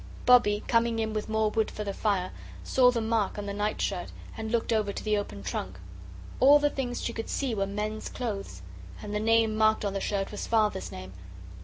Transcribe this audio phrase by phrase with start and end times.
[0.25, 2.31] Bobbie, coming in with more wood for the fire,
[2.63, 5.77] saw the mark on the night shirt, and looked over to the open trunk.
[6.39, 8.63] All the things she could see were men's clothes.
[9.03, 11.13] And the name marked on the shirt was Father's name.